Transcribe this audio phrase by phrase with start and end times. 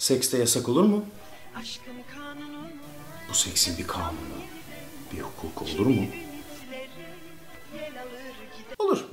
[0.00, 1.04] Sekste yasak olur mu?
[3.30, 4.38] Bu seksin bir kanunu,
[5.12, 6.02] bir hukuku olur mu?
[8.78, 9.04] Olur.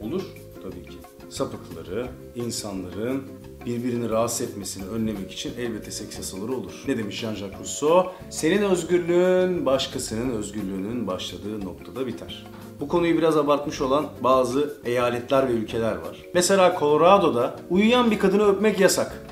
[0.00, 0.22] Olur
[0.62, 0.98] tabii ki.
[1.30, 3.22] Sapıkları, insanların
[3.66, 6.72] birbirini rahatsız etmesini önlemek için elbette seks yasaları olur.
[6.88, 8.12] Ne demiş Jean-Jacques Rousseau?
[8.30, 12.46] Senin özgürlüğün başkasının özgürlüğünün başladığı noktada biter.
[12.80, 16.16] Bu konuyu biraz abartmış olan bazı eyaletler ve ülkeler var.
[16.34, 19.30] Mesela Colorado'da uyuyan bir kadını öpmek yasak.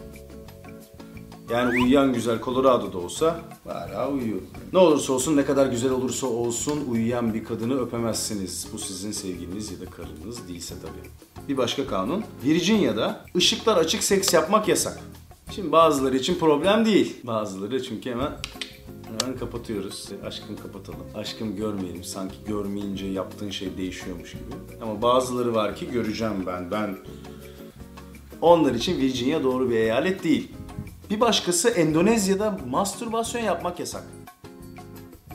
[1.51, 4.41] Yani uyuyan güzel Colorado'da olsa hala uyuyor.
[4.73, 8.69] Ne olursa olsun ne kadar güzel olursa olsun uyuyan bir kadını öpemezsiniz.
[8.73, 11.49] Bu sizin sevgiliniz ya da karınız değilse tabii.
[11.49, 12.25] Bir başka kanun.
[12.45, 15.01] Virginia'da ışıklar açık seks yapmak yasak.
[15.51, 17.17] Şimdi bazıları için problem değil.
[17.25, 18.33] Bazıları çünkü hemen
[19.09, 20.09] Hemen kapatıyoruz.
[20.27, 21.07] Aşkım kapatalım.
[21.15, 22.05] Aşkım görmeyelim.
[22.05, 24.83] Sanki görmeyince yaptığın şey değişiyormuş gibi.
[24.83, 26.71] Ama bazıları var ki göreceğim ben.
[26.71, 26.97] Ben
[28.41, 30.49] onlar için Virginia doğru bir eyalet değil.
[31.11, 34.03] Bir başkası Endonezya'da mastürbasyon yapmak yasak.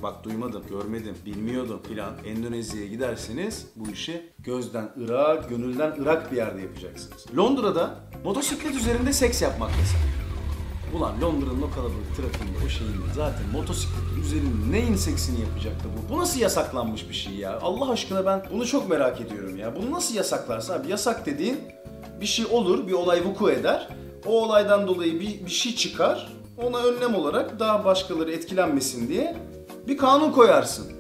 [0.04, 2.14] Bak duymadım, görmedim, bilmiyordum filan.
[2.26, 7.26] Endonezya'ya giderseniz bu işi gözden ırak, gönülden ırak bir yerde yapacaksınız.
[7.38, 10.00] Londra'da motosiklet üzerinde seks yapmak yasak.
[10.98, 16.14] Ulan Londra'nın o kalabalık trafiğinde o şeyin zaten motosikletin üzerinde neyin seksini yapacaktı bu?
[16.14, 17.60] Bu nasıl yasaklanmış bir şey ya?
[17.60, 19.76] Allah aşkına ben bunu çok merak ediyorum ya.
[19.76, 21.60] Bunu nasıl yasaklarsa abi yasak dediğin
[22.22, 23.88] bir şey olur, bir olay vuku eder.
[24.26, 26.34] O olaydan dolayı bir, bir şey çıkar.
[26.58, 29.38] Ona önlem olarak daha başkaları etkilenmesin diye
[29.88, 30.92] bir kanun koyarsın.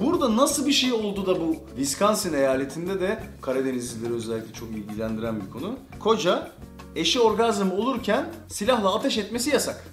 [0.00, 5.50] Burada nasıl bir şey oldu da bu Wisconsin eyaletinde de Karadenizlileri özellikle çok ilgilendiren bir
[5.50, 5.76] konu.
[6.00, 6.48] Koca
[6.96, 9.84] eşi orgazm olurken silahla ateş etmesi yasak.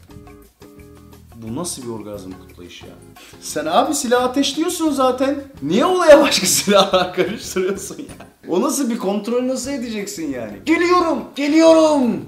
[1.35, 2.93] Bu nasıl bir orgazm kutlayışı ya?
[3.41, 5.43] Sen abi silah ateşliyorsun zaten.
[5.61, 8.27] Niye olaya başka silahlar karıştırıyorsun ya?
[8.49, 10.53] O nasıl bir kontrol nasıl edeceksin yani?
[10.65, 12.21] Geliyorum, geliyorum.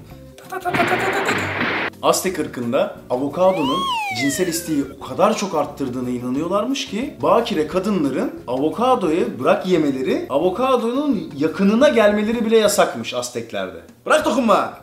[2.02, 3.78] Aztek ırkında avokadonun
[4.20, 11.88] cinsel isteği o kadar çok arttırdığına inanıyorlarmış ki bakire kadınların avokadoyu bırak yemeleri, avokadonun yakınına
[11.88, 13.80] gelmeleri bile yasakmış Azteklerde.
[14.06, 14.78] Bırak dokunma!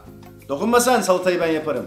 [0.49, 1.85] Dokunma sen salatayı ben yaparım.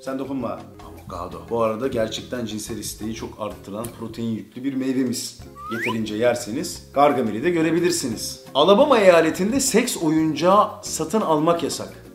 [0.00, 0.58] Sen dokunma.
[0.88, 1.40] Avokado.
[1.50, 5.40] Bu arada gerçekten cinsel isteği çok arttıran protein yüklü bir meyvemiz.
[5.72, 8.44] Yeterince yerseniz Gargamel'i de görebilirsiniz.
[8.54, 12.11] Alabama eyaletinde seks oyuncağı satın almak yasak.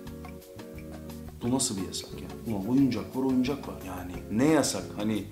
[1.43, 2.53] Bu nasıl bir yasak ya?
[2.53, 3.75] Ulan oyuncak var oyuncak var.
[3.87, 4.83] Yani ne yasak?
[4.97, 5.23] Hani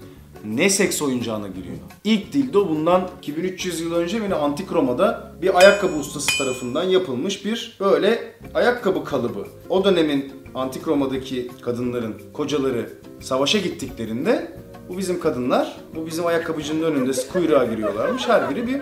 [0.46, 1.76] ne seks oyuncağına giriyor?
[2.04, 7.78] İlk dildo bundan 2300 yıl önce yine Antik Roma'da bir ayakkabı ustası tarafından yapılmış bir
[7.80, 9.48] böyle ayakkabı kalıbı.
[9.70, 12.90] O dönemin Antik Roma'daki kadınların kocaları
[13.20, 14.52] savaşa gittiklerinde
[14.90, 18.28] bu bizim kadınlar, bu bizim ayakkabıcının önünde kuyruğa giriyorlarmış.
[18.28, 18.82] Her biri bir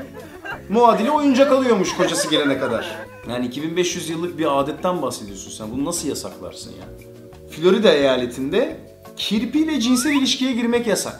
[0.69, 2.95] muadili oyuncak alıyormuş kocası gelene kadar.
[3.29, 5.71] Yani 2500 yıllık bir adetten bahsediyorsun sen.
[5.71, 7.12] Bunu nasıl yasaklarsın ya?
[7.55, 8.77] Florida eyaletinde
[9.17, 11.19] kirpiyle cinsel ilişkiye girmek yasak.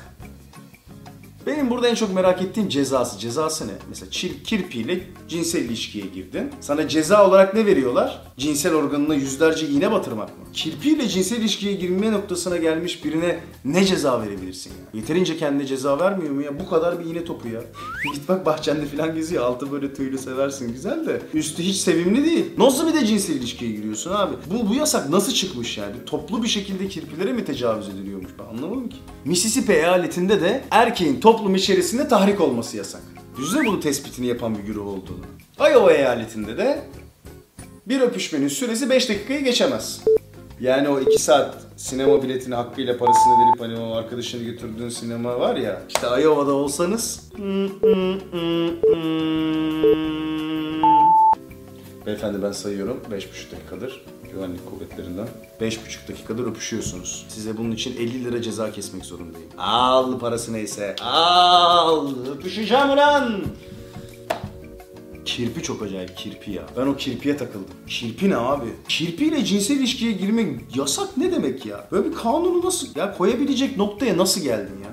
[1.48, 3.20] Benim burada en çok merak ettiğim cezası.
[3.20, 3.72] Cezası ne?
[3.90, 4.10] Mesela
[4.44, 6.52] kirpiyle cinsel ilişkiye girdin.
[6.62, 8.22] Sana ceza olarak ne veriyorlar?
[8.38, 10.46] Cinsel organına yüzlerce iğne batırmak mı?
[10.54, 15.00] Kirpiyle cinsel ilişkiye girme noktasına gelmiş birine ne ceza verebilirsin ya?
[15.00, 16.60] Yeterince kendine ceza vermiyor mu ya?
[16.60, 17.62] Bu kadar bir iğne topu ya.
[18.14, 19.44] Git bak bahçende falan geziyor.
[19.44, 21.22] Altı böyle tüylü seversin güzel de.
[21.34, 22.46] Üstü hiç sevimli değil.
[22.58, 24.36] Nasıl bir de cinsel ilişkiye giriyorsun abi?
[24.54, 25.96] Bu, bu yasak nasıl çıkmış yani?
[26.06, 28.32] Toplu bir şekilde kirpilere mi tecavüz ediliyormuş?
[28.40, 28.98] Ben anlamadım ki.
[29.26, 33.02] Mississippi eyaletinde de erkeğin toplum içerisinde tahrik olması yasak.
[33.38, 35.24] Düşünsene bunu tespitini yapan bir güruh olduğunu.
[35.60, 36.86] Iowa eyaletinde de
[37.86, 40.02] bir öpüşmenin süresi 5 dakikayı geçemez.
[40.60, 45.56] Yani o 2 saat sinema biletini hakkıyla parasını verip hani o arkadaşını götürdüğün sinema var
[45.56, 45.82] ya.
[45.88, 47.30] İşte Iowa'da olsanız...
[52.06, 53.00] Beyefendi ben sayıyorum.
[53.12, 55.28] 5,5 dakikadır güvenlik kuvvetlerinden.
[55.62, 57.26] 5,5 dakikadır öpüşüyorsunuz.
[57.30, 59.50] Size bunun için 50 lira ceza kesmek zorundayım.
[59.58, 60.96] Al parası neyse.
[61.02, 62.10] Al.
[62.38, 63.42] Öpüşeceğim ulan.
[65.26, 66.64] Kirpi çok acayip kirpi ya.
[66.78, 67.68] Ben o kirpiye takıldım.
[67.88, 68.66] Kirpi ne abi?
[68.90, 71.88] Kirpiyle cinsel ilişkiye girmek yasak ne demek ya?
[71.92, 74.90] Böyle bir kanunu nasıl ya koyabilecek noktaya nasıl geldin ya?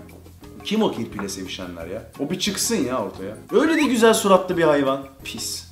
[0.65, 2.11] Kim o kirpiyle sevişenler ya?
[2.21, 3.37] O bir çıksın ya ortaya.
[3.53, 5.01] Öyle de güzel suratlı bir hayvan.
[5.25, 5.65] Pis.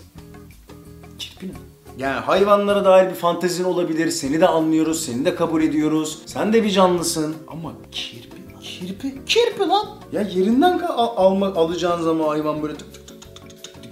[1.19, 1.53] Kirpi ne?
[1.99, 4.11] Yani hayvanlara dair bir fantezin olabilir.
[4.11, 6.19] Seni de anlıyoruz, seni de kabul ediyoruz.
[6.27, 7.35] Sen de bir canlısın.
[7.49, 8.29] Ama kirpi.
[8.63, 9.87] Kirpi, kirpi lan.
[10.13, 12.95] Ya yerinden ka- al- alma, alacağın zaman hayvan böyle tık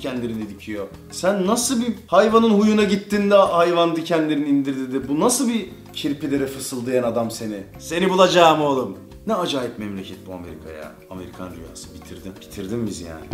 [0.06, 0.86] dikenlerini dikiyor.
[1.10, 6.46] Sen nasıl bir hayvanın huyuna gittin de hayvan dikenlerini indirdi de bu nasıl bir kirpilere
[6.46, 7.62] fısıldayan adam seni?
[7.78, 8.98] Seni bulacağım oğlum.
[9.26, 10.92] Ne acayip memleket bu Amerika ya.
[11.10, 11.94] Amerikan rüyası.
[11.94, 12.32] Bitirdin.
[12.40, 13.26] Bitirdin bizi yani.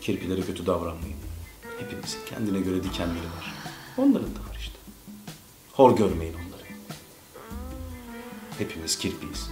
[0.00, 1.16] Kirpilere kötü davranmayın.
[1.80, 3.54] Hepimizin kendine göre dikenleri var.
[3.98, 4.78] Onların da var işte.
[5.72, 6.62] Hor görmeyin onları.
[8.58, 9.50] Hepimiz kirpiyiz.